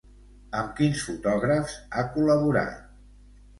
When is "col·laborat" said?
2.19-2.83